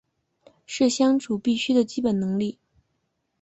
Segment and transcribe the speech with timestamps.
[0.65, 2.57] 是相处必须的基本能力